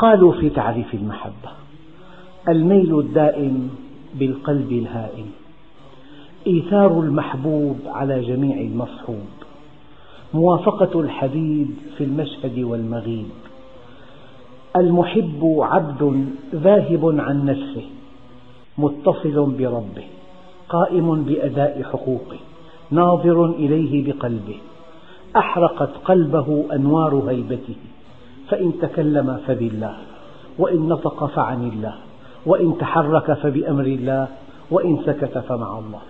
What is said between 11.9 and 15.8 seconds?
في المشهد والمغيب. المحب